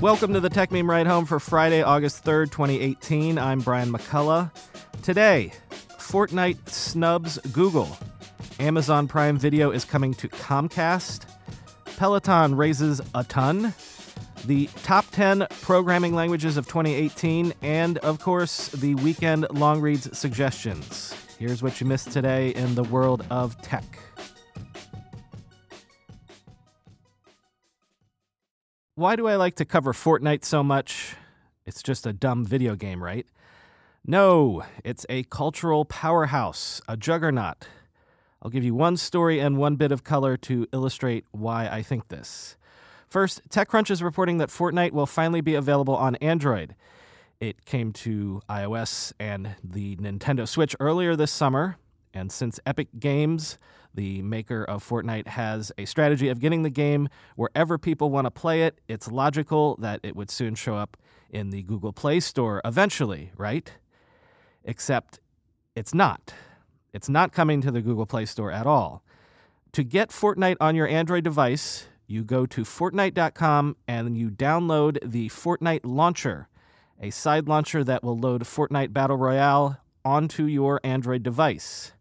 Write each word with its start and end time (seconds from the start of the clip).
Welcome 0.00 0.32
to 0.32 0.40
the 0.40 0.48
Techmeme 0.48 0.88
Ride 0.88 1.06
Home 1.06 1.26
for 1.26 1.38
Friday, 1.38 1.82
August 1.82 2.24
3rd, 2.24 2.46
2018. 2.52 3.36
I'm 3.36 3.60
Brian 3.60 3.92
McCullough. 3.92 4.50
Today, 5.02 5.52
Fortnite 5.98 6.70
snubs 6.70 7.36
Google. 7.52 7.98
Amazon 8.58 9.06
Prime 9.06 9.36
Video 9.36 9.70
is 9.70 9.84
coming 9.84 10.14
to 10.14 10.28
Comcast. 10.30 11.26
Peloton 11.98 12.54
raises 12.54 13.02
a 13.14 13.24
ton. 13.24 13.74
The 14.46 14.70
top 14.84 15.04
10 15.10 15.46
programming 15.60 16.14
languages 16.14 16.56
of 16.56 16.66
2018, 16.66 17.52
and 17.60 17.98
of 17.98 18.20
course, 18.20 18.68
the 18.68 18.94
weekend 18.94 19.48
long 19.50 19.82
reads 19.82 20.16
suggestions. 20.18 21.14
Here's 21.38 21.62
what 21.62 21.78
you 21.78 21.86
missed 21.86 22.10
today 22.10 22.54
in 22.54 22.74
the 22.74 22.84
world 22.84 23.26
of 23.28 23.60
tech. 23.60 23.84
Why 29.00 29.16
do 29.16 29.26
I 29.28 29.36
like 29.36 29.56
to 29.56 29.64
cover 29.64 29.94
Fortnite 29.94 30.44
so 30.44 30.62
much? 30.62 31.16
It's 31.64 31.82
just 31.82 32.06
a 32.06 32.12
dumb 32.12 32.44
video 32.44 32.76
game, 32.76 33.02
right? 33.02 33.24
No, 34.06 34.62
it's 34.84 35.06
a 35.08 35.22
cultural 35.22 35.86
powerhouse, 35.86 36.82
a 36.86 36.98
juggernaut. 36.98 37.66
I'll 38.42 38.50
give 38.50 38.62
you 38.62 38.74
one 38.74 38.98
story 38.98 39.38
and 39.38 39.56
one 39.56 39.76
bit 39.76 39.90
of 39.90 40.04
color 40.04 40.36
to 40.36 40.66
illustrate 40.70 41.24
why 41.30 41.66
I 41.66 41.80
think 41.80 42.08
this. 42.08 42.58
First, 43.08 43.40
TechCrunch 43.48 43.90
is 43.90 44.02
reporting 44.02 44.36
that 44.36 44.50
Fortnite 44.50 44.92
will 44.92 45.06
finally 45.06 45.40
be 45.40 45.54
available 45.54 45.96
on 45.96 46.16
Android. 46.16 46.74
It 47.40 47.64
came 47.64 47.94
to 48.04 48.42
iOS 48.50 49.14
and 49.18 49.56
the 49.64 49.96
Nintendo 49.96 50.46
Switch 50.46 50.76
earlier 50.78 51.16
this 51.16 51.32
summer, 51.32 51.78
and 52.12 52.30
since 52.30 52.60
Epic 52.66 52.88
Games, 52.98 53.56
the 53.94 54.22
maker 54.22 54.64
of 54.64 54.86
Fortnite, 54.86 55.26
has 55.28 55.72
a 55.76 55.84
strategy 55.84 56.28
of 56.28 56.40
getting 56.40 56.62
the 56.62 56.70
game 56.70 57.08
wherever 57.36 57.78
people 57.78 58.10
want 58.10 58.26
to 58.26 58.30
play 58.30 58.62
it, 58.62 58.80
it's 58.88 59.10
logical 59.10 59.76
that 59.80 60.00
it 60.02 60.16
would 60.16 60.30
soon 60.30 60.54
show 60.54 60.76
up 60.76 60.96
in 61.30 61.50
the 61.50 61.62
Google 61.62 61.92
Play 61.92 62.20
Store 62.20 62.60
eventually, 62.64 63.32
right? 63.36 63.72
Except 64.64 65.20
it's 65.74 65.94
not. 65.94 66.34
It's 66.92 67.08
not 67.08 67.32
coming 67.32 67.60
to 67.62 67.70
the 67.70 67.80
Google 67.80 68.06
Play 68.06 68.26
Store 68.26 68.50
at 68.50 68.66
all. 68.66 69.02
To 69.72 69.84
get 69.84 70.10
Fortnite 70.10 70.56
on 70.60 70.74
your 70.74 70.88
Android 70.88 71.22
device, 71.22 71.86
you 72.06 72.24
go 72.24 72.44
to 72.46 72.62
Fortnite.com 72.62 73.76
and 73.86 74.18
you 74.18 74.30
download 74.30 74.98
the 75.08 75.28
Fortnite 75.28 75.82
Launcher, 75.84 76.48
a 77.00 77.10
side 77.10 77.46
launcher 77.46 77.84
that 77.84 78.02
will 78.02 78.18
load 78.18 78.42
Fortnite 78.42 78.92
Battle 78.92 79.16
Royale 79.16 79.78
onto 80.04 80.44
your 80.44 80.80
Android 80.82 81.22
device. 81.22 81.92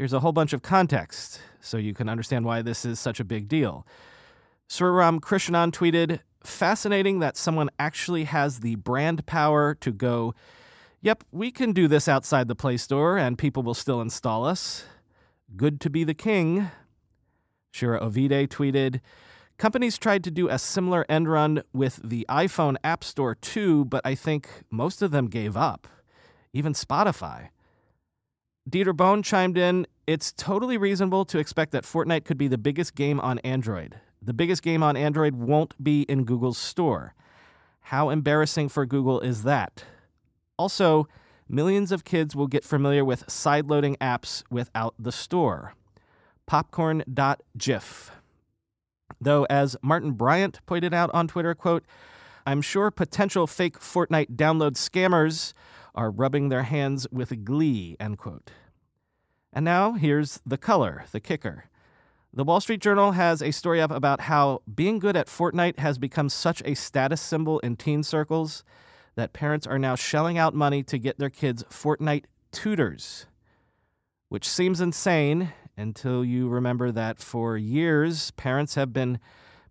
Here's 0.00 0.14
a 0.14 0.20
whole 0.20 0.32
bunch 0.32 0.54
of 0.54 0.62
context 0.62 1.42
so 1.60 1.76
you 1.76 1.92
can 1.92 2.08
understand 2.08 2.46
why 2.46 2.62
this 2.62 2.86
is 2.86 2.98
such 2.98 3.20
a 3.20 3.24
big 3.24 3.48
deal. 3.48 3.86
Sriram 4.66 5.20
Krishnan 5.20 5.72
tweeted, 5.72 6.20
Fascinating 6.42 7.18
that 7.18 7.36
someone 7.36 7.68
actually 7.78 8.24
has 8.24 8.60
the 8.60 8.76
brand 8.76 9.26
power 9.26 9.74
to 9.74 9.92
go, 9.92 10.34
Yep, 11.02 11.24
we 11.32 11.50
can 11.50 11.72
do 11.72 11.86
this 11.86 12.08
outside 12.08 12.48
the 12.48 12.54
Play 12.54 12.78
Store 12.78 13.18
and 13.18 13.36
people 13.36 13.62
will 13.62 13.74
still 13.74 14.00
install 14.00 14.46
us. 14.46 14.84
Good 15.54 15.82
to 15.82 15.90
be 15.90 16.02
the 16.02 16.14
king. 16.14 16.70
Shira 17.70 18.00
Ovide 18.00 18.48
tweeted, 18.48 19.02
Companies 19.58 19.98
tried 19.98 20.24
to 20.24 20.30
do 20.30 20.48
a 20.48 20.58
similar 20.58 21.04
end 21.10 21.30
run 21.30 21.62
with 21.74 22.00
the 22.02 22.24
iPhone 22.30 22.76
App 22.82 23.04
Store 23.04 23.34
too, 23.34 23.84
but 23.84 24.00
I 24.06 24.14
think 24.14 24.48
most 24.70 25.02
of 25.02 25.10
them 25.10 25.26
gave 25.26 25.58
up, 25.58 25.86
even 26.54 26.72
Spotify. 26.72 27.50
Dieter 28.70 28.96
Bohn 28.96 29.20
chimed 29.24 29.58
in, 29.58 29.84
It's 30.06 30.30
totally 30.30 30.78
reasonable 30.78 31.24
to 31.24 31.38
expect 31.38 31.72
that 31.72 31.82
Fortnite 31.82 32.24
could 32.24 32.38
be 32.38 32.46
the 32.46 32.56
biggest 32.56 32.94
game 32.94 33.18
on 33.18 33.40
Android. 33.40 33.96
The 34.22 34.32
biggest 34.32 34.62
game 34.62 34.80
on 34.80 34.96
Android 34.96 35.34
won't 35.34 35.82
be 35.82 36.02
in 36.02 36.22
Google's 36.22 36.56
store. 36.56 37.14
How 37.80 38.10
embarrassing 38.10 38.68
for 38.68 38.86
Google 38.86 39.18
is 39.20 39.42
that? 39.42 39.84
Also, 40.56 41.08
millions 41.48 41.90
of 41.90 42.04
kids 42.04 42.36
will 42.36 42.46
get 42.46 42.62
familiar 42.62 43.04
with 43.04 43.26
sideloading 43.26 43.96
apps 43.98 44.44
without 44.50 44.94
the 45.00 45.10
store. 45.10 45.74
Popcorn.gif. 46.46 48.12
Though, 49.20 49.46
as 49.50 49.76
Martin 49.82 50.12
Bryant 50.12 50.64
pointed 50.66 50.94
out 50.94 51.10
on 51.12 51.26
Twitter, 51.26 51.56
quote, 51.56 51.84
I'm 52.46 52.62
sure 52.62 52.92
potential 52.92 53.48
fake 53.48 53.80
Fortnite 53.80 54.36
download 54.36 54.72
scammers 54.72 55.54
are 55.92 56.10
rubbing 56.10 56.50
their 56.50 56.62
hands 56.62 57.08
with 57.10 57.44
glee, 57.44 57.96
end 57.98 58.18
quote. 58.18 58.50
And 59.52 59.64
now 59.64 59.92
here's 59.92 60.40
the 60.46 60.58
color, 60.58 61.04
the 61.12 61.20
kicker. 61.20 61.64
The 62.32 62.44
Wall 62.44 62.60
Street 62.60 62.80
Journal 62.80 63.12
has 63.12 63.42
a 63.42 63.50
story 63.50 63.80
up 63.80 63.90
about 63.90 64.22
how 64.22 64.62
being 64.72 65.00
good 65.00 65.16
at 65.16 65.26
Fortnite 65.26 65.80
has 65.80 65.98
become 65.98 66.28
such 66.28 66.62
a 66.64 66.74
status 66.74 67.20
symbol 67.20 67.58
in 67.60 67.74
teen 67.74 68.04
circles 68.04 68.62
that 69.16 69.32
parents 69.32 69.66
are 69.66 69.78
now 69.78 69.96
shelling 69.96 70.38
out 70.38 70.54
money 70.54 70.84
to 70.84 70.98
get 70.98 71.18
their 71.18 71.30
kids 71.30 71.64
Fortnite 71.64 72.24
tutors, 72.52 73.26
which 74.28 74.48
seems 74.48 74.80
insane 74.80 75.52
until 75.76 76.24
you 76.24 76.48
remember 76.48 76.92
that 76.92 77.18
for 77.18 77.56
years 77.56 78.30
parents 78.32 78.76
have 78.76 78.92
been 78.92 79.18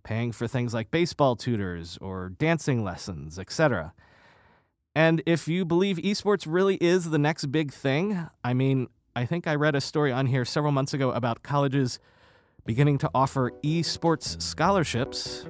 paying 0.03 0.33
for 0.33 0.47
things 0.47 0.73
like 0.73 0.91
baseball 0.91 1.37
tutors 1.37 1.97
or 2.01 2.29
dancing 2.29 2.83
lessons, 2.83 3.39
etc. 3.39 3.93
And 4.95 5.21
if 5.25 5.47
you 5.47 5.63
believe 5.63 5.97
esports 5.97 6.45
really 6.45 6.75
is 6.81 7.09
the 7.09 7.17
next 7.17 7.45
big 7.47 7.71
thing, 7.71 8.27
I 8.43 8.53
mean, 8.53 8.87
I 9.19 9.25
think 9.25 9.47
I 9.47 9.55
read 9.55 9.75
a 9.75 9.81
story 9.81 10.13
on 10.13 10.27
here 10.27 10.45
several 10.45 10.71
months 10.71 10.93
ago 10.93 11.11
about 11.11 11.43
colleges 11.43 11.99
beginning 12.65 12.99
to 12.99 13.11
offer 13.13 13.51
esports 13.65 14.41
scholarships. 14.41 15.45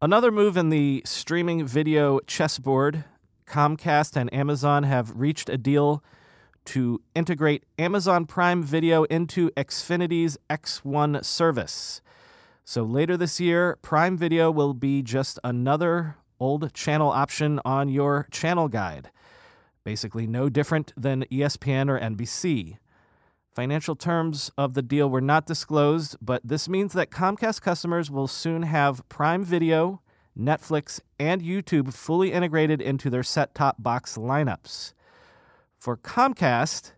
Another 0.00 0.30
move 0.30 0.56
in 0.56 0.68
the 0.68 1.02
streaming 1.04 1.66
video 1.66 2.20
chessboard 2.28 3.02
Comcast 3.48 4.14
and 4.14 4.32
Amazon 4.32 4.84
have 4.84 5.10
reached 5.16 5.48
a 5.48 5.58
deal 5.58 6.04
to 6.66 7.02
integrate 7.16 7.64
Amazon 7.76 8.26
Prime 8.26 8.62
Video 8.62 9.02
into 9.06 9.50
Xfinity's 9.56 10.38
X1 10.48 11.24
service. 11.24 12.00
So 12.62 12.84
later 12.84 13.16
this 13.16 13.40
year, 13.40 13.76
Prime 13.82 14.16
Video 14.16 14.52
will 14.52 14.72
be 14.72 15.02
just 15.02 15.40
another 15.42 16.14
old 16.38 16.72
channel 16.74 17.10
option 17.10 17.60
on 17.64 17.88
your 17.88 18.28
channel 18.30 18.68
guide. 18.68 19.10
Basically, 19.84 20.26
no 20.26 20.48
different 20.48 20.92
than 20.96 21.24
ESPN 21.24 21.88
or 21.88 21.98
NBC. 21.98 22.78
Financial 23.54 23.96
terms 23.96 24.50
of 24.56 24.74
the 24.74 24.82
deal 24.82 25.10
were 25.10 25.20
not 25.20 25.46
disclosed, 25.46 26.16
but 26.20 26.40
this 26.44 26.68
means 26.68 26.92
that 26.92 27.10
Comcast 27.10 27.62
customers 27.62 28.10
will 28.10 28.28
soon 28.28 28.62
have 28.62 29.08
Prime 29.08 29.42
Video, 29.42 30.00
Netflix, 30.38 31.00
and 31.18 31.42
YouTube 31.42 31.92
fully 31.92 32.32
integrated 32.32 32.80
into 32.80 33.10
their 33.10 33.22
set 33.22 33.54
top 33.54 33.76
box 33.82 34.16
lineups. 34.16 34.92
For 35.78 35.96
Comcast, 35.96 36.92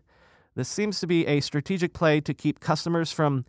this 0.55 0.69
seems 0.69 0.99
to 0.99 1.07
be 1.07 1.25
a 1.25 1.39
strategic 1.39 1.93
play 1.93 2.21
to 2.21 2.33
keep 2.33 2.59
customers 2.59 3.11
from 3.11 3.45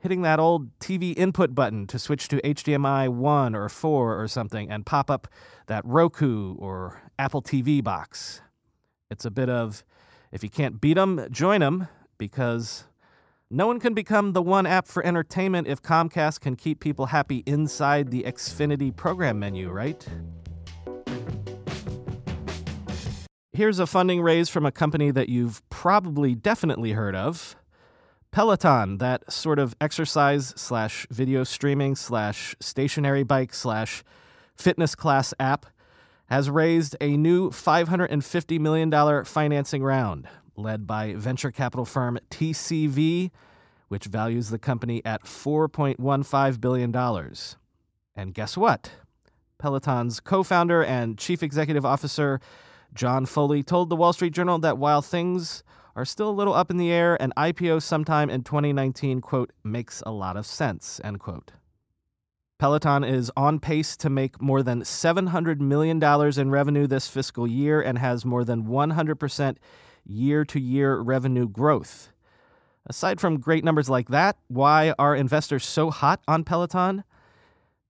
hitting 0.00 0.22
that 0.22 0.40
old 0.40 0.76
TV 0.80 1.16
input 1.16 1.54
button 1.54 1.86
to 1.86 1.98
switch 1.98 2.26
to 2.28 2.40
HDMI 2.42 3.08
1 3.08 3.54
or 3.54 3.68
4 3.68 4.20
or 4.20 4.26
something 4.26 4.70
and 4.70 4.86
pop 4.86 5.10
up 5.10 5.28
that 5.66 5.84
Roku 5.84 6.54
or 6.56 7.00
Apple 7.18 7.42
TV 7.42 7.84
box. 7.84 8.40
It's 9.10 9.24
a 9.24 9.30
bit 9.30 9.48
of 9.48 9.84
if 10.32 10.42
you 10.44 10.48
can't 10.48 10.80
beat 10.80 10.94
them, 10.94 11.26
join 11.30 11.60
them 11.60 11.88
because 12.18 12.84
no 13.50 13.66
one 13.66 13.80
can 13.80 13.94
become 13.94 14.32
the 14.32 14.42
one 14.42 14.66
app 14.66 14.86
for 14.86 15.04
entertainment 15.04 15.66
if 15.66 15.82
Comcast 15.82 16.40
can 16.40 16.54
keep 16.54 16.78
people 16.78 17.06
happy 17.06 17.42
inside 17.46 18.10
the 18.10 18.22
Xfinity 18.22 18.94
program 18.94 19.40
menu, 19.40 19.70
right? 19.70 20.06
Here's 23.52 23.80
a 23.80 23.86
funding 23.86 24.22
raise 24.22 24.48
from 24.48 24.64
a 24.64 24.72
company 24.72 25.10
that 25.10 25.28
you've 25.28 25.68
probably 25.68 26.36
definitely 26.36 26.92
heard 26.92 27.16
of 27.16 27.56
Peloton, 28.30 28.98
that 28.98 29.30
sort 29.30 29.58
of 29.58 29.74
exercise 29.80 30.54
slash 30.56 31.04
video 31.10 31.42
streaming 31.42 31.96
slash 31.96 32.54
stationary 32.60 33.24
bike 33.24 33.52
slash 33.52 34.04
fitness 34.54 34.94
class 34.94 35.34
app, 35.40 35.66
has 36.30 36.48
raised 36.48 36.96
a 37.00 37.16
new 37.16 37.50
$550 37.50 38.60
million 38.60 39.24
financing 39.24 39.82
round 39.82 40.28
led 40.56 40.86
by 40.86 41.14
venture 41.14 41.50
capital 41.50 41.84
firm 41.84 42.18
TCV, 42.30 43.30
which 43.88 44.04
values 44.04 44.50
the 44.50 44.58
company 44.58 45.02
at 45.04 45.24
$4.15 45.24 46.60
billion. 46.60 46.94
And 48.14 48.34
guess 48.34 48.56
what? 48.56 48.92
Peloton's 49.58 50.20
co 50.20 50.42
founder 50.42 50.84
and 50.84 51.18
chief 51.18 51.42
executive 51.42 51.84
officer, 51.84 52.40
John 52.94 53.26
Foley, 53.26 53.62
told 53.64 53.90
the 53.90 53.96
Wall 53.96 54.12
Street 54.12 54.32
Journal 54.32 54.58
that 54.60 54.78
while 54.78 55.02
things 55.02 55.64
are 55.96 56.04
still 56.04 56.30
a 56.30 56.32
little 56.32 56.54
up 56.54 56.70
in 56.70 56.76
the 56.76 56.92
air, 56.92 57.20
an 57.20 57.32
IPO 57.36 57.82
sometime 57.82 58.30
in 58.30 58.42
2019, 58.42 59.20
quote, 59.20 59.52
makes 59.64 60.00
a 60.06 60.12
lot 60.12 60.36
of 60.36 60.46
sense, 60.46 61.00
end 61.02 61.18
quote. 61.18 61.52
Peloton 62.60 63.04
is 63.04 63.32
on 63.38 63.58
pace 63.58 63.96
to 63.96 64.10
make 64.10 64.42
more 64.42 64.62
than 64.62 64.82
$700 64.82 65.60
million 65.60 65.98
in 66.38 66.50
revenue 66.50 66.86
this 66.86 67.08
fiscal 67.08 67.46
year 67.46 67.80
and 67.80 67.96
has 67.96 68.26
more 68.26 68.44
than 68.44 68.64
100% 68.64 69.56
year 70.04 70.44
to 70.44 70.60
year 70.60 70.98
revenue 70.98 71.48
growth. 71.48 72.12
Aside 72.84 73.18
from 73.18 73.40
great 73.40 73.64
numbers 73.64 73.88
like 73.88 74.10
that, 74.10 74.36
why 74.48 74.92
are 74.98 75.16
investors 75.16 75.64
so 75.64 75.90
hot 75.90 76.20
on 76.28 76.44
Peloton? 76.44 77.02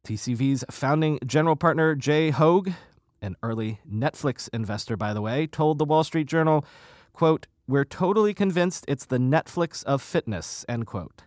TCV's 0.06 0.64
founding 0.70 1.18
general 1.26 1.56
partner 1.56 1.96
Jay 1.96 2.30
Hoag, 2.30 2.72
an 3.20 3.34
early 3.42 3.80
Netflix 3.92 4.48
investor 4.52 4.96
by 4.96 5.12
the 5.12 5.20
way, 5.20 5.48
told 5.48 5.78
the 5.78 5.84
Wall 5.84 6.04
Street 6.04 6.28
Journal, 6.28 6.64
quote, 7.12 7.48
"We're 7.66 7.84
totally 7.84 8.34
convinced 8.34 8.84
it's 8.86 9.06
the 9.06 9.18
Netflix 9.18 9.82
of 9.82 10.00
fitness." 10.00 10.64
End 10.68 10.86
quote. 10.86 11.24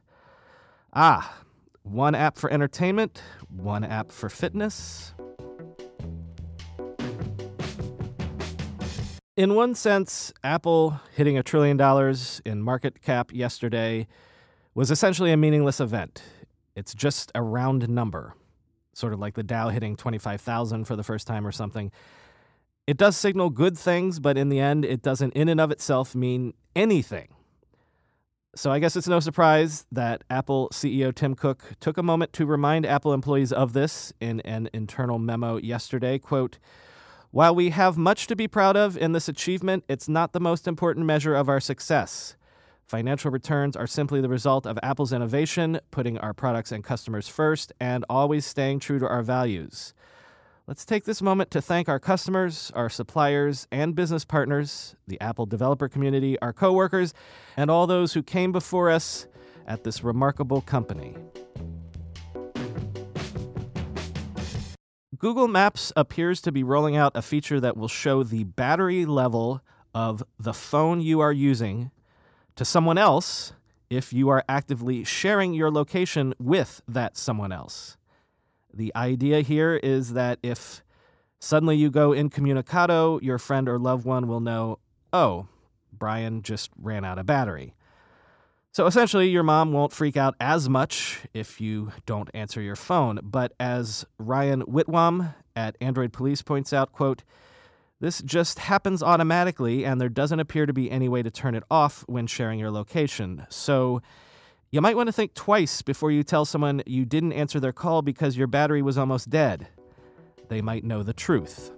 Ah, 0.93 1.42
one 1.83 2.15
app 2.15 2.37
for 2.37 2.51
entertainment, 2.51 3.21
one 3.49 3.83
app 3.83 4.11
for 4.11 4.29
fitness. 4.29 5.13
In 9.35 9.55
one 9.55 9.75
sense, 9.75 10.31
Apple 10.43 10.99
hitting 11.15 11.37
a 11.37 11.43
trillion 11.43 11.75
dollars 11.75 12.41
in 12.45 12.61
market 12.61 13.01
cap 13.01 13.33
yesterday 13.33 14.07
was 14.75 14.91
essentially 14.91 15.31
a 15.31 15.37
meaningless 15.37 15.79
event. 15.79 16.23
It's 16.75 16.93
just 16.93 17.31
a 17.35 17.41
round 17.41 17.89
number, 17.89 18.35
sort 18.93 19.13
of 19.13 19.19
like 19.19 19.35
the 19.35 19.43
Dow 19.43 19.69
hitting 19.69 19.95
25,000 19.95 20.85
for 20.85 20.95
the 20.95 21.03
first 21.03 21.27
time 21.27 21.45
or 21.45 21.51
something. 21.51 21.91
It 22.85 22.97
does 22.97 23.15
signal 23.15 23.49
good 23.49 23.77
things, 23.77 24.19
but 24.19 24.37
in 24.37 24.49
the 24.49 24.59
end, 24.59 24.85
it 24.85 25.01
doesn't 25.01 25.33
in 25.33 25.49
and 25.49 25.59
of 25.61 25.71
itself 25.71 26.15
mean 26.15 26.53
anything. 26.75 27.29
So 28.55 28.71
I 28.71 28.77
guess 28.77 28.95
it's 28.95 29.07
no 29.07 29.19
surprise 29.19 29.87
that 29.91 30.23
Apple 30.29 30.69
CEO 30.71 31.13
Tim 31.13 31.33
Cook 31.33 31.71
took 31.79 31.97
a 31.97 32.03
moment 32.03 32.33
to 32.33 32.45
remind 32.45 32.85
Apple 32.85 33.11
employees 33.11 33.51
of 33.51 33.73
this 33.73 34.13
in 34.19 34.41
an 34.41 34.69
internal 34.73 35.17
memo 35.17 35.57
yesterday. 35.57 36.19
Quote, 36.19 36.59
while 37.31 37.55
we 37.55 37.71
have 37.71 37.97
much 37.97 38.27
to 38.27 38.35
be 38.35 38.47
proud 38.47 38.77
of 38.77 38.95
in 38.95 39.11
this 39.11 39.27
achievement, 39.27 39.85
it's 39.89 40.07
not 40.07 40.33
the 40.33 40.39
most 40.39 40.67
important 40.67 41.07
measure 41.07 41.33
of 41.33 41.49
our 41.49 41.59
success. 41.59 42.35
Financial 42.85 43.31
returns 43.31 43.75
are 43.75 43.87
simply 43.87 44.21
the 44.21 44.29
result 44.29 44.67
of 44.67 44.77
Apple's 44.83 45.11
innovation, 45.11 45.79
putting 45.89 46.19
our 46.19 46.31
products 46.31 46.71
and 46.71 46.83
customers 46.83 47.27
first, 47.27 47.73
and 47.79 48.05
always 48.07 48.45
staying 48.45 48.81
true 48.81 48.99
to 48.99 49.07
our 49.07 49.23
values. 49.23 49.95
Let's 50.65 50.85
take 50.85 51.03
this 51.03 51.21
moment 51.21 51.51
to 51.51 51.61
thank 51.61 51.89
our 51.89 51.99
customers, 51.99 52.71
our 52.73 52.89
suppliers, 52.89 53.67
and 53.69 53.93
business 53.93 54.23
partners, 54.23 54.95
the 55.05 55.19
Apple 55.19 55.45
developer 55.45 55.89
community, 55.89 56.39
our 56.39 56.53
coworkers, 56.53 57.13
and 57.57 57.69
all 57.69 57.85
those 57.85 58.13
who 58.13 58.23
came 58.23 58.53
before 58.53 58.89
us 58.89 59.27
at 59.67 59.83
this 59.83 60.05
remarkable 60.05 60.61
company. 60.61 61.17
Google 65.17 65.49
Maps 65.49 65.91
appears 65.97 66.39
to 66.39 66.51
be 66.53 66.63
rolling 66.63 66.95
out 66.95 67.11
a 67.13 67.21
feature 67.21 67.59
that 67.59 67.75
will 67.75 67.89
show 67.89 68.23
the 68.23 68.45
battery 68.45 69.05
level 69.05 69.61
of 69.93 70.23
the 70.39 70.53
phone 70.53 71.01
you 71.01 71.19
are 71.19 71.33
using 71.33 71.91
to 72.55 72.63
someone 72.63 72.97
else 72.97 73.51
if 73.89 74.13
you 74.13 74.29
are 74.29 74.45
actively 74.47 75.03
sharing 75.03 75.53
your 75.53 75.69
location 75.69 76.33
with 76.39 76.81
that 76.87 77.17
someone 77.17 77.51
else. 77.51 77.97
The 78.73 78.91
idea 78.95 79.41
here 79.41 79.75
is 79.75 80.13
that 80.13 80.39
if 80.41 80.83
suddenly 81.39 81.75
you 81.75 81.91
go 81.91 82.09
incommunicado, 82.09 83.21
your 83.21 83.37
friend 83.37 83.69
or 83.69 83.77
loved 83.77 84.05
one 84.05 84.27
will 84.27 84.39
know, 84.39 84.79
oh, 85.11 85.47
Brian 85.91 86.41
just 86.41 86.71
ran 86.77 87.05
out 87.05 87.19
of 87.19 87.25
battery. 87.25 87.75
So 88.71 88.87
essentially, 88.87 89.29
your 89.29 89.43
mom 89.43 89.71
won't 89.71 89.93
freak 89.93 90.17
out 90.17 90.33
as 90.39 90.67
much 90.67 91.19
if 91.31 91.61
you 91.61 91.91
don't 92.07 92.31
answer 92.33 92.59
your 92.59 92.75
phone. 92.75 93.19
But 93.21 93.53
as 93.59 94.03
Ryan 94.17 94.61
Whitwam 94.61 95.35
at 95.55 95.77
Android 95.79 96.11
Police 96.11 96.41
points 96.41 96.73
out, 96.73 96.91
quote, 96.91 97.23
this 97.99 98.21
just 98.23 98.59
happens 98.59 99.03
automatically, 99.03 99.85
and 99.85 100.01
there 100.01 100.09
doesn't 100.09 100.39
appear 100.39 100.65
to 100.65 100.73
be 100.73 100.89
any 100.89 101.07
way 101.07 101.21
to 101.21 101.29
turn 101.29 101.53
it 101.53 101.63
off 101.69 102.03
when 102.07 102.25
sharing 102.25 102.59
your 102.59 102.71
location. 102.71 103.45
So 103.49 104.01
you 104.73 104.81
might 104.81 104.97
want 104.97 105.05
to 105.05 105.13
think 105.13 105.35
twice 105.35 105.83
before 105.83 106.09
you 106.09 106.23
tell 106.23 106.45
someone 106.45 106.81
you 106.87 107.05
didn't 107.05 107.33
answer 107.33 107.59
their 107.59 107.71
call 107.71 108.01
because 108.01 108.35
your 108.35 108.47
battery 108.47 108.81
was 108.81 108.97
almost 108.97 109.29
dead. 109.29 109.67
They 110.49 110.61
might 110.61 110.83
know 110.83 111.03
the 111.03 111.13
truth. 111.13 111.71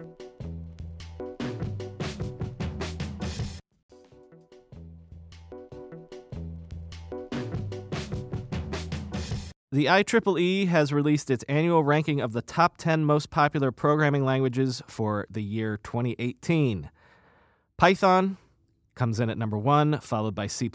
The 9.73 9.87
IEEE 9.87 10.69
has 10.69 10.93
released 10.93 11.29
its 11.29 11.43
annual 11.49 11.83
ranking 11.83 12.21
of 12.21 12.31
the 12.31 12.41
top 12.41 12.77
10 12.77 13.03
most 13.03 13.29
popular 13.29 13.73
programming 13.73 14.23
languages 14.23 14.81
for 14.87 15.27
the 15.29 15.43
year 15.43 15.75
2018. 15.83 16.89
Python 17.77 18.37
comes 18.95 19.19
in 19.19 19.29
at 19.29 19.37
number 19.37 19.57
one, 19.57 19.99
followed 19.99 20.33
by 20.33 20.47
C, 20.47 20.71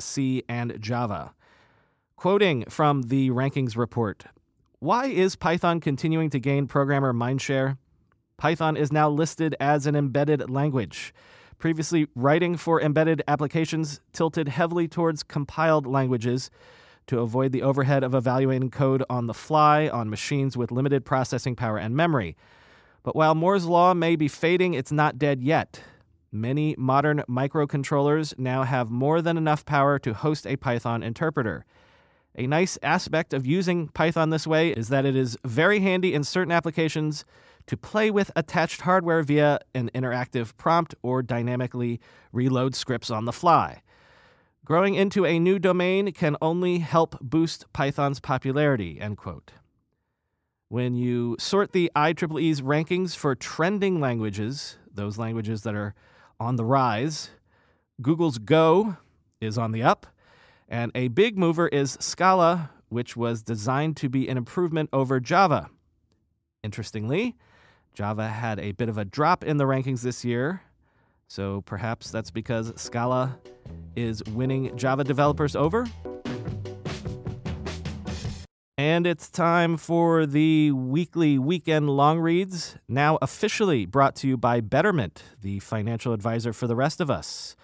C, 0.00 0.42
and 0.48 0.80
Java. 0.80 1.32
Quoting 2.16 2.64
from 2.70 3.02
the 3.02 3.28
rankings 3.30 3.76
report 3.76 4.24
Why 4.78 5.06
is 5.06 5.36
Python 5.36 5.80
continuing 5.80 6.30
to 6.30 6.40
gain 6.40 6.66
programmer 6.66 7.12
mindshare? 7.12 7.76
Python 8.38 8.76
is 8.76 8.92
now 8.92 9.10
listed 9.10 9.54
as 9.60 9.86
an 9.86 9.94
embedded 9.94 10.48
language. 10.48 11.12
Previously, 11.58 12.08
writing 12.14 12.56
for 12.56 12.80
embedded 12.80 13.22
applications 13.28 14.00
tilted 14.12 14.48
heavily 14.48 14.88
towards 14.88 15.22
compiled 15.22 15.86
languages 15.86 16.50
to 17.06 17.20
avoid 17.20 17.52
the 17.52 17.62
overhead 17.62 18.02
of 18.02 18.14
evaluating 18.14 18.70
code 18.70 19.04
on 19.10 19.26
the 19.26 19.34
fly 19.34 19.88
on 19.88 20.08
machines 20.08 20.56
with 20.56 20.72
limited 20.72 21.04
processing 21.04 21.54
power 21.54 21.76
and 21.76 21.94
memory. 21.94 22.36
But 23.02 23.14
while 23.14 23.34
Moore's 23.34 23.66
Law 23.66 23.92
may 23.92 24.16
be 24.16 24.28
fading, 24.28 24.72
it's 24.72 24.92
not 24.92 25.18
dead 25.18 25.42
yet. 25.42 25.82
Many 26.32 26.74
modern 26.78 27.22
microcontrollers 27.28 28.38
now 28.38 28.62
have 28.62 28.90
more 28.90 29.20
than 29.20 29.36
enough 29.36 29.64
power 29.64 29.98
to 30.00 30.14
host 30.14 30.46
a 30.46 30.56
Python 30.56 31.02
interpreter. 31.02 31.66
A 32.36 32.46
nice 32.46 32.78
aspect 32.82 33.32
of 33.32 33.46
using 33.46 33.88
Python 33.88 34.30
this 34.30 34.46
way 34.46 34.70
is 34.70 34.88
that 34.88 35.04
it 35.04 35.14
is 35.14 35.38
very 35.44 35.80
handy 35.80 36.14
in 36.14 36.24
certain 36.24 36.50
applications 36.50 37.24
to 37.66 37.76
play 37.76 38.10
with 38.10 38.32
attached 38.34 38.82
hardware 38.82 39.22
via 39.22 39.60
an 39.74 39.90
interactive 39.94 40.56
prompt 40.56 40.94
or 41.02 41.22
dynamically 41.22 42.00
reload 42.32 42.74
scripts 42.74 43.10
on 43.10 43.24
the 43.24 43.32
fly. 43.32 43.82
Growing 44.64 44.94
into 44.94 45.24
a 45.24 45.38
new 45.38 45.58
domain 45.58 46.10
can 46.12 46.36
only 46.42 46.78
help 46.78 47.18
boost 47.20 47.72
Python's 47.72 48.18
popularity, 48.18 49.00
end 49.00 49.16
quote. 49.16 49.52
When 50.68 50.96
you 50.96 51.36
sort 51.38 51.72
the 51.72 51.92
IEEE's 51.94 52.62
rankings 52.62 53.14
for 53.14 53.34
trending 53.34 54.00
languages, 54.00 54.78
those 54.92 55.18
languages 55.18 55.62
that 55.62 55.74
are 55.74 55.94
on 56.40 56.56
the 56.56 56.64
rise, 56.64 57.30
Google's 58.00 58.38
Go 58.38 58.96
is 59.40 59.56
on 59.56 59.72
the 59.72 59.82
up, 59.82 60.06
and 60.68 60.90
a 60.94 61.08
big 61.08 61.36
mover 61.36 61.68
is 61.68 61.96
Scala, 62.00 62.70
which 62.88 63.16
was 63.16 63.42
designed 63.42 63.96
to 63.98 64.08
be 64.08 64.28
an 64.28 64.36
improvement 64.36 64.88
over 64.92 65.20
Java. 65.20 65.68
Interestingly, 66.62 67.36
Java 67.92 68.28
had 68.28 68.58
a 68.58 68.72
bit 68.72 68.88
of 68.88 68.98
a 68.98 69.04
drop 69.04 69.44
in 69.44 69.56
the 69.56 69.64
rankings 69.64 70.02
this 70.02 70.24
year, 70.24 70.62
so 71.28 71.60
perhaps 71.62 72.10
that's 72.10 72.30
because 72.30 72.72
Scala 72.76 73.38
is 73.96 74.22
winning 74.24 74.76
Java 74.76 75.04
developers 75.04 75.54
over. 75.54 75.86
And 78.76 79.06
it's 79.06 79.30
time 79.30 79.76
for 79.76 80.26
the 80.26 80.72
weekly 80.72 81.38
weekend 81.38 81.88
long 81.88 82.18
reads, 82.18 82.76
now 82.88 83.18
officially 83.22 83.86
brought 83.86 84.16
to 84.16 84.28
you 84.28 84.36
by 84.36 84.60
Betterment, 84.60 85.22
the 85.40 85.60
financial 85.60 86.12
advisor 86.12 86.52
for 86.52 86.66
the 86.66 86.74
rest 86.76 87.00
of 87.00 87.10
us. 87.10 87.54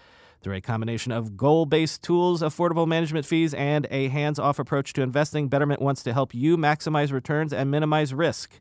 Through 0.42 0.54
a 0.54 0.60
combination 0.62 1.12
of 1.12 1.36
goal 1.36 1.66
based 1.66 2.02
tools, 2.02 2.40
affordable 2.40 2.88
management 2.88 3.26
fees, 3.26 3.52
and 3.52 3.86
a 3.90 4.08
hands 4.08 4.38
off 4.38 4.58
approach 4.58 4.94
to 4.94 5.02
investing, 5.02 5.48
Betterment 5.48 5.82
wants 5.82 6.02
to 6.04 6.14
help 6.14 6.34
you 6.34 6.56
maximize 6.56 7.12
returns 7.12 7.52
and 7.52 7.70
minimize 7.70 8.14
risk. 8.14 8.58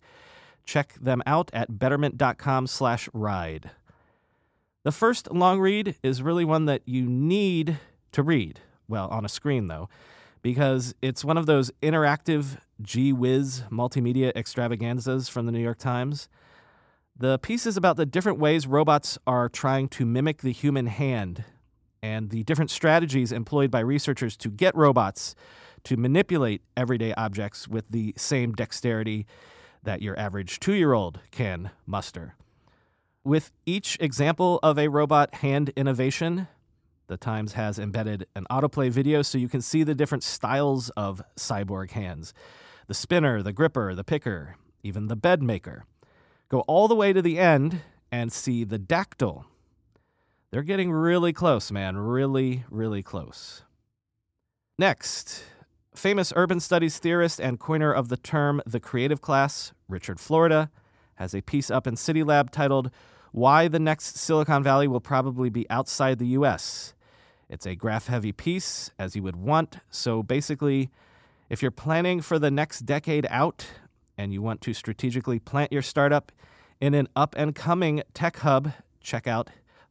Check 0.65 0.95
them 0.99 1.23
out 1.25 1.49
at 1.53 1.79
betterment.com/slash 1.79 3.07
ride. 3.13 3.71
The 4.83 4.91
first 4.91 5.31
long 5.31 5.59
read 5.61 5.95
is 6.03 6.21
really 6.21 6.43
one 6.43 6.65
that 6.65 6.81
you 6.85 7.05
need 7.05 7.77
to 8.11 8.23
read. 8.23 8.59
Well, 8.89 9.07
on 9.07 9.23
a 9.23 9.29
screen, 9.29 9.67
though, 9.67 9.87
because 10.41 10.93
it's 11.01 11.23
one 11.23 11.37
of 11.37 11.45
those 11.45 11.71
interactive 11.81 12.57
gee 12.81 13.13
whiz 13.13 13.63
multimedia 13.71 14.33
extravaganzas 14.35 15.29
from 15.29 15.45
the 15.45 15.51
New 15.53 15.61
York 15.61 15.77
Times. 15.77 16.27
The 17.15 17.39
piece 17.39 17.65
is 17.65 17.77
about 17.77 17.95
the 17.95 18.05
different 18.05 18.39
ways 18.39 18.67
robots 18.67 19.17
are 19.25 19.47
trying 19.47 19.87
to 19.89 20.05
mimic 20.05 20.41
the 20.41 20.51
human 20.51 20.87
hand 20.87 21.45
and 22.01 22.29
the 22.29 22.43
different 22.43 22.71
strategies 22.71 23.31
employed 23.31 23.71
by 23.71 23.79
researchers 23.79 24.37
to 24.37 24.49
get 24.49 24.75
robots 24.75 25.35
to 25.83 25.97
manipulate 25.97 26.61
everyday 26.75 27.13
objects 27.13 27.67
with 27.67 27.85
the 27.89 28.13
same 28.17 28.53
dexterity 28.53 29.25
that 29.83 30.01
your 30.01 30.17
average 30.19 30.59
two 30.59 30.73
year 30.73 30.93
old 30.93 31.19
can 31.31 31.71
muster. 31.85 32.35
With 33.23 33.51
each 33.65 33.97
example 33.99 34.59
of 34.63 34.77
a 34.77 34.87
robot 34.87 35.35
hand 35.35 35.71
innovation, 35.75 36.47
the 37.07 37.17
Times 37.17 37.53
has 37.53 37.79
embedded 37.79 38.27
an 38.35 38.45
autoplay 38.51 38.89
video 38.89 39.21
so 39.21 39.37
you 39.37 39.49
can 39.49 39.61
see 39.61 39.83
the 39.83 39.95
different 39.95 40.23
styles 40.23 40.89
of 40.91 41.21
cyborg 41.37 41.91
hands 41.91 42.33
the 42.87 42.93
spinner, 42.95 43.43
the 43.43 43.53
gripper, 43.53 43.93
the 43.93 44.03
picker, 44.03 44.55
even 44.81 45.07
the 45.07 45.15
bed 45.15 45.43
maker. 45.43 45.85
Go 46.49 46.61
all 46.61 46.87
the 46.87 46.95
way 46.95 47.13
to 47.13 47.21
the 47.21 47.37
end 47.37 47.81
and 48.11 48.31
see 48.31 48.63
the 48.63 48.79
dactyl. 48.79 49.45
They're 50.51 50.63
getting 50.63 50.91
really 50.91 51.31
close, 51.31 51.71
man. 51.71 51.97
Really, 51.97 52.63
really 52.71 53.03
close. 53.03 53.63
Next, 54.79 55.43
famous 55.93 56.33
urban 56.35 56.59
studies 56.59 56.97
theorist 56.97 57.39
and 57.39 57.59
coiner 57.59 57.93
of 57.93 58.09
the 58.09 58.17
term 58.17 58.61
the 58.65 58.79
creative 58.79 59.21
class, 59.21 59.73
Richard 59.87 60.19
Florida, 60.19 60.71
has 61.15 61.35
a 61.35 61.41
piece 61.41 61.69
up 61.69 61.85
in 61.85 61.93
CityLab 61.95 62.49
titled 62.49 62.89
Why 63.31 63.67
the 63.67 63.79
Next 63.79 64.17
Silicon 64.17 64.63
Valley 64.63 64.87
Will 64.87 65.01
Probably 65.01 65.49
Be 65.49 65.69
Outside 65.69 66.17
the 66.17 66.27
US. 66.27 66.95
It's 67.47 67.67
a 67.67 67.75
graph 67.75 68.07
heavy 68.07 68.31
piece, 68.31 68.89
as 68.97 69.15
you 69.15 69.21
would 69.23 69.35
want. 69.35 69.77
So 69.91 70.23
basically, 70.23 70.89
if 71.49 71.61
you're 71.61 71.71
planning 71.71 72.21
for 72.21 72.39
the 72.39 72.49
next 72.49 72.81
decade 72.81 73.27
out 73.29 73.67
and 74.17 74.33
you 74.33 74.41
want 74.41 74.61
to 74.61 74.73
strategically 74.73 75.37
plant 75.37 75.71
your 75.71 75.81
startup 75.83 76.31
in 76.81 76.95
an 76.95 77.07
up 77.15 77.35
and 77.37 77.53
coming 77.53 78.01
tech 78.15 78.37
hub, 78.37 78.71
check 79.01 79.27
out 79.27 79.49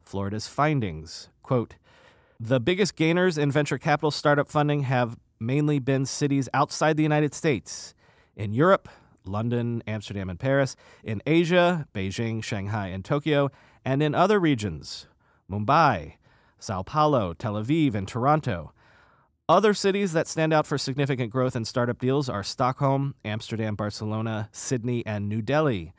Florida's 0.09 0.47
findings. 0.47 1.29
Quote 1.43 1.75
The 2.39 2.59
biggest 2.59 2.95
gainers 2.95 3.37
in 3.37 3.51
venture 3.51 3.77
capital 3.77 4.09
startup 4.09 4.49
funding 4.49 4.81
have 4.81 5.17
mainly 5.39 5.77
been 5.77 6.07
cities 6.07 6.49
outside 6.51 6.97
the 6.97 7.03
United 7.03 7.35
States. 7.35 7.93
In 8.35 8.51
Europe, 8.51 8.89
London, 9.23 9.83
Amsterdam, 9.85 10.27
and 10.27 10.39
Paris, 10.39 10.75
in 11.03 11.21
Asia, 11.27 11.85
Beijing, 11.93 12.43
Shanghai, 12.43 12.87
and 12.87 13.05
Tokyo, 13.05 13.51
and 13.85 14.01
in 14.01 14.15
other 14.15 14.39
regions, 14.39 15.05
Mumbai, 15.49 16.13
Sao 16.57 16.81
Paulo, 16.81 17.33
Tel 17.33 17.53
Aviv, 17.53 17.93
and 17.93 18.07
Toronto. 18.07 18.73
Other 19.47 19.75
cities 19.75 20.13
that 20.13 20.27
stand 20.27 20.53
out 20.53 20.65
for 20.65 20.79
significant 20.79 21.31
growth 21.31 21.55
in 21.55 21.65
startup 21.65 21.99
deals 21.99 22.29
are 22.29 22.43
Stockholm, 22.43 23.13
Amsterdam, 23.23 23.75
Barcelona, 23.75 24.49
Sydney, 24.51 25.05
and 25.05 25.29
New 25.29 25.43
Delhi. 25.43 25.93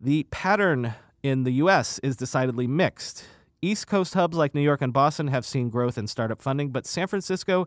The 0.00 0.22
pattern 0.30 0.94
in 1.24 1.44
the 1.44 1.52
US 1.52 1.98
is 2.00 2.16
decidedly 2.16 2.66
mixed. 2.66 3.24
East 3.64 3.86
Coast 3.86 4.14
hubs 4.14 4.36
like 4.36 4.54
New 4.54 4.60
York 4.60 4.82
and 4.82 4.92
Boston 4.92 5.28
have 5.28 5.46
seen 5.46 5.70
growth 5.70 5.98
in 5.98 6.06
startup 6.06 6.42
funding, 6.42 6.70
but 6.70 6.86
San 6.86 7.06
Francisco 7.06 7.66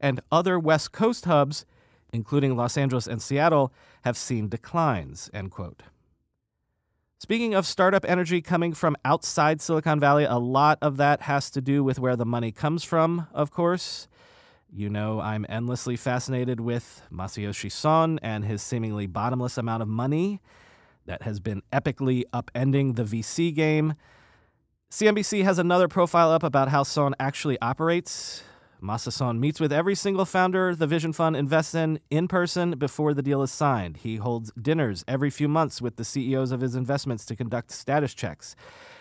and 0.00 0.20
other 0.30 0.58
West 0.58 0.92
Coast 0.92 1.24
hubs 1.24 1.64
including 2.12 2.56
Los 2.56 2.76
Angeles 2.76 3.06
and 3.06 3.20
Seattle, 3.20 3.72
have 4.02 4.16
seen 4.16 4.48
declines, 4.48 5.30
end 5.32 5.50
quote. 5.50 5.82
Speaking 7.18 7.54
of 7.54 7.66
startup 7.66 8.04
energy 8.06 8.42
coming 8.42 8.72
from 8.72 8.96
outside 9.04 9.60
Silicon 9.60 10.00
Valley, 10.00 10.24
a 10.24 10.38
lot 10.38 10.78
of 10.82 10.96
that 10.96 11.22
has 11.22 11.50
to 11.50 11.60
do 11.60 11.82
with 11.82 11.98
where 11.98 12.16
the 12.16 12.26
money 12.26 12.52
comes 12.52 12.84
from, 12.84 13.28
of 13.32 13.50
course. 13.50 14.08
You 14.74 14.90
know, 14.90 15.20
I'm 15.20 15.46
endlessly 15.48 15.96
fascinated 15.96 16.58
with 16.58 17.02
Masayoshi 17.12 17.70
Son 17.70 18.18
and 18.22 18.44
his 18.44 18.60
seemingly 18.62 19.06
bottomless 19.06 19.56
amount 19.56 19.82
of 19.82 19.88
money 19.88 20.40
that 21.06 21.22
has 21.22 21.40
been 21.40 21.62
epically 21.72 22.24
upending 22.32 22.96
the 22.96 23.04
VC 23.04 23.54
game. 23.54 23.94
CNBC 24.92 25.42
has 25.44 25.58
another 25.58 25.88
profile 25.88 26.30
up 26.30 26.42
about 26.42 26.68
how 26.68 26.82
Son 26.82 27.14
actually 27.18 27.58
operates. 27.62 28.42
Masa-son 28.82 29.40
meets 29.40 29.58
with 29.58 29.72
every 29.72 29.94
single 29.94 30.26
founder 30.26 30.74
the 30.74 30.86
Vision 30.86 31.14
Fund 31.14 31.34
invests 31.34 31.74
in 31.74 31.98
in 32.10 32.28
person 32.28 32.72
before 32.72 33.14
the 33.14 33.22
deal 33.22 33.40
is 33.40 33.50
signed. 33.50 33.96
He 33.96 34.16
holds 34.16 34.52
dinners 34.52 35.02
every 35.08 35.30
few 35.30 35.48
months 35.48 35.80
with 35.80 35.96
the 35.96 36.04
CEOs 36.04 36.52
of 36.52 36.60
his 36.60 36.74
investments 36.74 37.24
to 37.24 37.34
conduct 37.34 37.70
status 37.70 38.12
checks. 38.12 38.54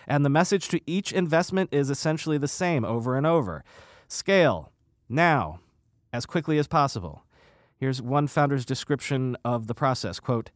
And 0.07 0.24
the 0.24 0.29
message 0.29 0.69
to 0.69 0.79
each 0.88 1.12
investment 1.12 1.74
is 1.74 1.89
essentially 1.89 2.38
the 2.38 2.48
same 2.48 2.86
over 2.86 3.17
and 3.17 3.27
over 3.27 3.65
scale, 4.07 4.71
now, 5.10 5.60
as 6.13 6.25
quickly 6.25 6.57
as 6.57 6.69
possible. 6.69 7.25
Here's 7.75 8.01
one 8.01 8.27
founder's 8.27 8.63
description 8.63 9.36
of 9.43 9.67
the 9.67 9.75
process 9.75 10.21
quote, 10.21 10.51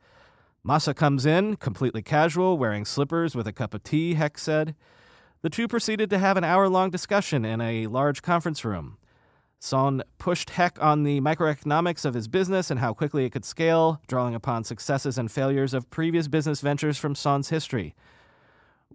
Masa 0.65 0.95
comes 0.95 1.25
in, 1.25 1.57
completely 1.57 2.01
casual, 2.01 2.57
wearing 2.57 2.85
slippers 2.85 3.35
with 3.35 3.47
a 3.47 3.51
cup 3.51 3.73
of 3.73 3.83
tea, 3.83 4.13
Heck 4.13 4.37
said. 4.37 4.75
The 5.45 5.51
two 5.51 5.67
proceeded 5.67 6.09
to 6.09 6.17
have 6.17 6.37
an 6.37 6.43
hour 6.43 6.67
long 6.67 6.89
discussion 6.89 7.45
in 7.45 7.61
a 7.61 7.85
large 7.85 8.23
conference 8.23 8.65
room. 8.65 8.97
Son 9.59 10.01
pushed 10.17 10.49
Heck 10.49 10.81
on 10.81 11.03
the 11.03 11.21
microeconomics 11.21 12.03
of 12.03 12.15
his 12.15 12.27
business 12.27 12.71
and 12.71 12.79
how 12.79 12.95
quickly 12.95 13.25
it 13.25 13.29
could 13.29 13.45
scale, 13.45 14.01
drawing 14.07 14.33
upon 14.33 14.63
successes 14.63 15.19
and 15.19 15.31
failures 15.31 15.75
of 15.75 15.91
previous 15.91 16.27
business 16.27 16.61
ventures 16.61 16.97
from 16.97 17.13
Son's 17.13 17.49
history. 17.49 17.93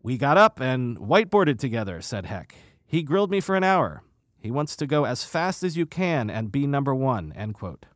We 0.03 0.19
got 0.19 0.37
up 0.37 0.61
and 0.61 0.99
whiteboarded 0.99 1.61
together, 1.61 2.01
said 2.01 2.27
Heck. 2.27 2.57
He 2.85 3.05
grilled 3.05 3.31
me 3.31 3.39
for 3.39 3.55
an 3.55 3.63
hour. 3.63 4.03
He 4.37 4.51
wants 4.51 4.75
to 4.75 4.89
go 4.89 5.05
as 5.05 5.23
fast 5.23 5.63
as 5.63 5.77
you 5.77 5.87
can 5.87 6.29
and 6.29 6.51
be 6.51 6.67
number 6.67 6.93
one, 6.93 7.33
end 7.37 7.55
quote. 7.55 7.87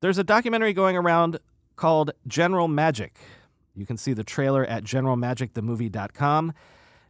There's 0.00 0.16
a 0.16 0.24
documentary 0.24 0.72
going 0.72 0.96
around 0.96 1.40
called 1.76 2.12
General 2.26 2.68
Magic. 2.68 3.18
You 3.74 3.84
can 3.84 3.98
see 3.98 4.14
the 4.14 4.24
trailer 4.24 4.64
at 4.64 4.82
generalmagicthemovie.com. 4.82 6.54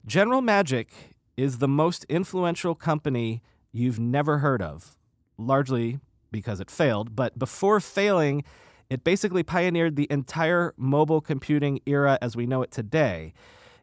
General 0.09 0.41
Magic 0.41 0.91
is 1.37 1.59
the 1.59 1.69
most 1.69 2.05
influential 2.09 2.75
company 2.75 3.43
you've 3.73 4.01
never 4.01 4.39
heard 4.39 4.63
of, 4.63 4.97
largely 5.37 6.01
because 6.33 6.61
it 6.61 6.71
failed. 6.71 7.15
But 7.15 7.39
before 7.39 7.79
failing, 7.79 8.43
it 8.89 9.05
basically 9.05 9.43
pioneered 9.43 9.97
the 9.97 10.07
entire 10.09 10.73
mobile 10.79 11.21
computing 11.21 11.81
era 11.85 12.17
as 12.23 12.35
we 12.35 12.47
know 12.47 12.63
it 12.63 12.71
today. 12.71 13.35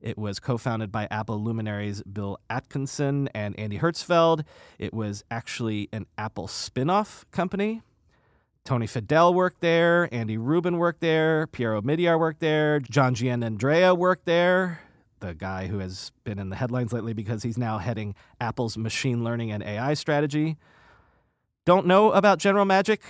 It 0.02 0.18
was 0.18 0.40
co 0.40 0.58
founded 0.58 0.92
by 0.92 1.08
Apple 1.12 1.44
luminaries 1.44 2.02
Bill 2.02 2.40
Atkinson 2.50 3.30
and 3.36 3.58
Andy 3.60 3.78
Hertzfeld. 3.78 4.46
It 4.80 4.96
was 4.96 5.24
actually 5.30 5.90
an 5.94 6.08
Apple 6.18 6.48
spin 6.48 6.90
off 6.90 7.28
company. 7.30 7.84
Tony 8.64 8.88
Fadell 8.88 9.32
worked 9.32 9.62
there, 9.62 10.10
Andy 10.12 10.40
Rubin 10.40 10.80
worked 10.80 11.02
there, 11.02 11.46
Pierre 11.46 11.80
Omidyar 11.80 12.20
worked 12.20 12.40
there, 12.40 12.80
John 12.80 13.14
Giannandrea 13.14 13.96
worked 13.96 14.26
there 14.26 14.80
the 15.26 15.34
guy 15.34 15.68
who 15.68 15.80
has 15.80 16.12
been 16.24 16.40
in 16.40 16.50
the 16.50 16.56
headlines 16.56 16.94
lately 16.94 17.14
because 17.14 17.44
he's 17.44 17.58
now 17.58 17.78
heading 17.78 18.16
Apple's 18.40 18.78
machine 18.78 19.24
learning 19.24 19.52
and 19.52 19.64
AI 19.64 19.94
strategy. 19.94 20.58
Don't 21.66 21.88
know 21.88 22.12
about 22.12 22.38
General 22.38 22.66
Magic? 22.66 23.02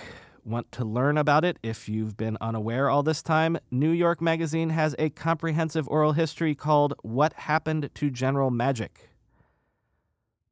Want 0.44 0.70
to 0.72 0.84
learn 0.84 1.18
about 1.18 1.44
it 1.44 1.58
if 1.62 1.88
you've 1.88 2.16
been 2.16 2.38
unaware 2.40 2.88
all 2.88 3.02
this 3.02 3.22
time? 3.22 3.58
New 3.70 3.90
York 3.90 4.22
Magazine 4.22 4.70
has 4.70 4.94
a 4.98 5.10
comprehensive 5.10 5.88
oral 5.88 6.12
history 6.12 6.54
called 6.54 6.94
What 7.02 7.32
Happened 7.34 7.90
to 7.94 8.10
General 8.10 8.50
Magic. 8.50 9.10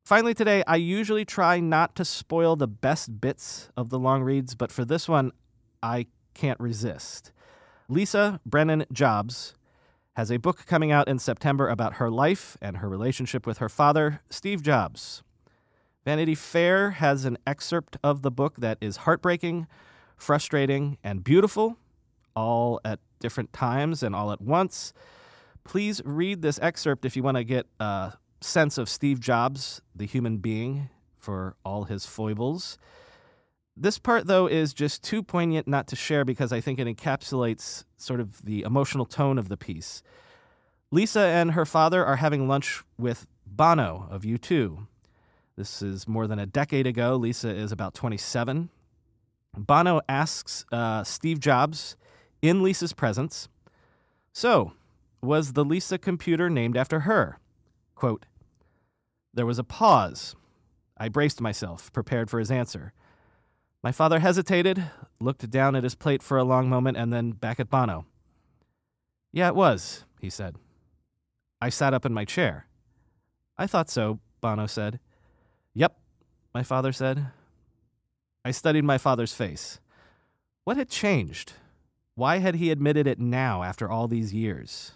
Finally, 0.04 0.34
today, 0.34 0.62
I 0.66 0.76
usually 0.76 1.24
try 1.24 1.60
not 1.60 1.94
to 1.96 2.04
spoil 2.04 2.56
the 2.56 2.66
best 2.66 3.20
bits 3.20 3.70
of 3.76 3.88
the 3.88 3.98
long 3.98 4.22
reads, 4.22 4.54
but 4.54 4.70
for 4.70 4.84
this 4.84 5.08
one, 5.08 5.32
I 5.82 6.06
can't 6.34 6.60
resist. 6.60 7.32
Lisa 7.88 8.40
Brennan 8.44 8.84
Jobs 8.92 9.54
has 10.14 10.30
a 10.30 10.36
book 10.36 10.64
coming 10.66 10.92
out 10.92 11.08
in 11.08 11.18
September 11.18 11.68
about 11.68 11.94
her 11.94 12.10
life 12.10 12.56
and 12.62 12.78
her 12.78 12.88
relationship 12.88 13.46
with 13.46 13.58
her 13.58 13.68
father, 13.68 14.20
Steve 14.30 14.62
Jobs. 14.62 15.22
Vanity 16.04 16.34
Fair 16.34 16.90
has 16.92 17.24
an 17.24 17.36
excerpt 17.46 17.96
of 18.04 18.22
the 18.22 18.30
book 18.30 18.54
that 18.58 18.78
is 18.80 18.98
heartbreaking, 18.98 19.66
frustrating, 20.16 20.98
and 21.02 21.24
beautiful, 21.24 21.78
all 22.36 22.80
at 22.84 23.00
different 23.18 23.52
times 23.52 24.02
and 24.02 24.14
all 24.14 24.30
at 24.30 24.40
once. 24.40 24.92
Please 25.64 26.00
read 26.04 26.42
this 26.42 26.60
excerpt 26.62 27.04
if 27.04 27.16
you 27.16 27.22
want 27.22 27.36
to 27.36 27.44
get 27.44 27.66
a 27.80 28.12
sense 28.40 28.78
of 28.78 28.88
Steve 28.88 29.18
Jobs, 29.18 29.82
the 29.96 30.06
human 30.06 30.36
being, 30.36 30.90
for 31.18 31.56
all 31.64 31.84
his 31.84 32.06
foibles. 32.06 32.78
This 33.76 33.98
part, 33.98 34.26
though, 34.26 34.46
is 34.46 34.72
just 34.72 35.02
too 35.02 35.22
poignant 35.22 35.66
not 35.66 35.88
to 35.88 35.96
share 35.96 36.24
because 36.24 36.52
I 36.52 36.60
think 36.60 36.78
it 36.78 36.86
encapsulates 36.86 37.84
sort 37.96 38.20
of 38.20 38.44
the 38.44 38.62
emotional 38.62 39.04
tone 39.04 39.36
of 39.36 39.48
the 39.48 39.56
piece. 39.56 40.02
Lisa 40.92 41.20
and 41.20 41.52
her 41.52 41.66
father 41.66 42.04
are 42.04 42.16
having 42.16 42.46
lunch 42.46 42.84
with 42.96 43.26
Bono 43.46 44.06
of 44.10 44.22
U2. 44.22 44.86
This 45.56 45.82
is 45.82 46.06
more 46.06 46.28
than 46.28 46.38
a 46.38 46.46
decade 46.46 46.86
ago. 46.86 47.16
Lisa 47.16 47.48
is 47.48 47.72
about 47.72 47.94
27. 47.94 48.70
Bono 49.56 50.00
asks 50.08 50.64
uh, 50.70 51.02
Steve 51.02 51.40
Jobs 51.40 51.96
in 52.42 52.62
Lisa's 52.62 52.92
presence, 52.92 53.48
So, 54.32 54.72
was 55.22 55.54
the 55.54 55.64
Lisa 55.64 55.98
computer 55.98 56.50
named 56.50 56.76
after 56.76 57.00
her? 57.00 57.38
Quote, 57.94 58.26
There 59.32 59.46
was 59.46 59.58
a 59.58 59.64
pause. 59.64 60.36
I 60.96 61.08
braced 61.08 61.40
myself, 61.40 61.92
prepared 61.92 62.30
for 62.30 62.38
his 62.38 62.50
answer. 62.50 62.92
My 63.84 63.92
father 63.92 64.20
hesitated, 64.20 64.82
looked 65.20 65.50
down 65.50 65.76
at 65.76 65.82
his 65.82 65.94
plate 65.94 66.22
for 66.22 66.38
a 66.38 66.42
long 66.42 66.70
moment, 66.70 66.96
and 66.96 67.12
then 67.12 67.32
back 67.32 67.60
at 67.60 67.68
Bono. 67.68 68.06
Yeah, 69.30 69.48
it 69.48 69.54
was, 69.54 70.06
he 70.22 70.30
said. 70.30 70.56
I 71.60 71.68
sat 71.68 71.92
up 71.92 72.06
in 72.06 72.14
my 72.14 72.24
chair. 72.24 72.66
I 73.58 73.66
thought 73.66 73.90
so, 73.90 74.20
Bono 74.40 74.66
said. 74.66 75.00
Yep, 75.74 75.98
my 76.54 76.62
father 76.62 76.92
said. 76.92 77.26
I 78.42 78.52
studied 78.52 78.84
my 78.84 78.96
father's 78.96 79.34
face. 79.34 79.80
What 80.64 80.78
had 80.78 80.88
changed? 80.88 81.52
Why 82.14 82.38
had 82.38 82.54
he 82.54 82.70
admitted 82.70 83.06
it 83.06 83.20
now 83.20 83.62
after 83.62 83.90
all 83.90 84.08
these 84.08 84.32
years? 84.32 84.92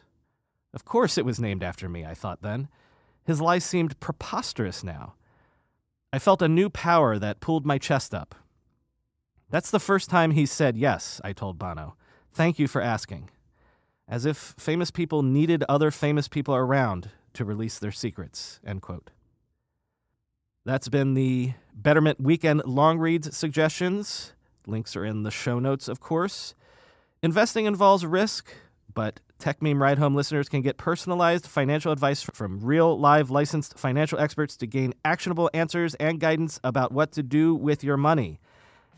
Of 0.73 0.87
course 0.87 1.18
it 1.18 1.26
was 1.26 1.38
named 1.38 1.62
after 1.62 1.90
me, 1.90 2.07
I 2.07 2.14
thought 2.14 2.40
then. 2.40 2.68
His 3.26 3.38
lie 3.38 3.59
seemed 3.59 4.00
preposterous 4.00 4.83
now. 4.83 5.12
I 6.11 6.18
felt 6.18 6.40
a 6.40 6.49
new 6.49 6.71
power 6.71 7.18
that 7.18 7.40
pulled 7.40 7.66
my 7.66 7.76
chest 7.76 8.14
up, 8.14 8.35
that's 9.50 9.71
the 9.71 9.81
first 9.81 10.11
time 10.11 10.33
he 10.33 10.47
said 10.47 10.76
yes, 10.76 11.21
I 11.25 11.33
told 11.33 11.59
Bono. 11.59 11.97
Thank 12.33 12.59
you 12.59 12.69
for 12.69 12.81
asking. 12.81 13.31
As 14.07 14.25
if 14.25 14.55
famous 14.59 14.90
people 14.90 15.23
needed 15.23 15.64
other 15.69 15.90
famous 15.90 16.28
people 16.28 16.55
around 16.55 17.11
to 17.35 17.45
release 17.45 17.78
their 17.78 17.93
secrets. 17.93 18.61
End 18.67 18.83
quote. 18.83 19.11
That's 20.64 20.88
been 20.88 21.14
the 21.14 21.55
Betterment 21.75 22.21
weekend 22.21 22.64
long 22.67 22.99
reads 22.99 23.37
suggestions. 23.37 24.33
Links 24.67 24.97
are 24.97 25.05
in 25.05 25.23
the 25.23 25.31
show 25.31 25.59
notes, 25.59 25.88
of 25.88 26.00
course. 26.00 26.55
Investing 27.23 27.64
involves 27.64 28.05
risk, 28.05 28.52
but 28.93 29.21
Techmeme 29.38 29.81
Ride 29.81 29.99
Home 29.99 30.14
listeners 30.14 30.49
can 30.49 30.62
get 30.62 30.76
personalized 30.76 31.47
financial 31.47 31.93
advice 31.93 32.23
from 32.23 32.61
real, 32.61 32.99
live, 32.99 33.31
licensed 33.31 33.78
financial 33.78 34.19
experts 34.19 34.57
to 34.57 34.67
gain 34.67 34.93
actionable 35.05 35.49
answers 35.55 35.95
and 35.95 36.19
guidance 36.19 36.59
about 36.64 36.93
what 36.93 37.12
to 37.12 37.23
do 37.23 37.55
with 37.55 37.85
your 37.85 37.97
money. 37.97 38.40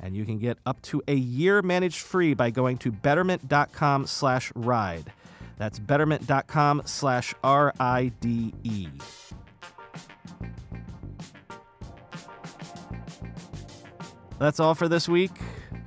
And 0.02 0.16
you 0.16 0.24
can 0.24 0.38
get 0.38 0.58
up 0.64 0.80
to 0.82 1.02
a 1.08 1.14
year 1.14 1.62
managed 1.62 2.00
free 2.00 2.34
by 2.34 2.50
going 2.50 2.78
to 2.78 2.90
betterment.com 2.90 4.06
slash 4.06 4.50
ride. 4.54 5.12
That's 5.58 5.78
betterment.com 5.78 6.82
slash 6.86 7.34
R 7.44 7.74
I 7.78 8.12
D 8.20 8.54
E. 8.64 8.88
That's 14.38 14.58
all 14.58 14.74
for 14.74 14.88
this 14.88 15.06
week. 15.06 15.32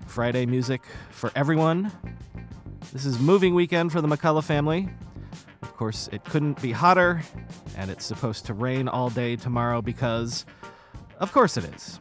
Friday 0.06 0.46
music 0.46 0.84
for 1.10 1.32
everyone. 1.36 1.92
This 2.92 3.04
is 3.08 3.18
moving 3.18 3.56
weekend 3.56 3.92
for 3.92 4.00
the 4.00 4.08
McCullough 4.08 4.44
family. 4.44 4.88
Of 5.64 5.76
course, 5.76 6.08
it 6.12 6.24
couldn't 6.24 6.62
be 6.62 6.72
hotter, 6.72 7.24
and 7.76 7.90
it's 7.90 8.06
supposed 8.06 8.46
to 8.46 8.54
rain 8.54 8.88
all 8.88 9.10
day 9.10 9.36
tomorrow 9.38 9.82
because, 9.82 10.46
of 11.18 11.32
course, 11.32 11.58
it 11.58 11.64
is. 11.64 12.00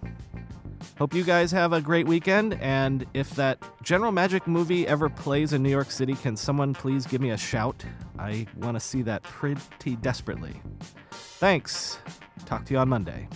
Hope 1.03 1.15
you 1.15 1.25
guys 1.25 1.51
have 1.51 1.73
a 1.73 1.81
great 1.81 2.07
weekend, 2.07 2.55
and 2.61 3.05
if 3.13 3.31
that 3.31 3.59
General 3.83 4.13
Magic 4.13 4.47
movie 4.47 4.87
ever 4.87 5.09
plays 5.09 5.53
in 5.53 5.61
New 5.61 5.69
York 5.69 5.91
City, 5.91 6.15
can 6.15 6.37
someone 6.37 6.75
please 6.75 7.09
give 7.09 7.21
me 7.21 7.31
a 7.31 7.37
shout? 7.37 7.85
I 8.21 8.47
want 8.57 8.77
to 8.77 8.81
see 8.81 9.03
that 9.03 9.25
pretty 9.25 9.97
desperately. 9.97 10.63
Thanks. 11.11 11.99
Talk 12.47 12.65
to 12.67 12.75
you 12.75 12.79
on 12.79 12.89
Monday. 12.89 13.29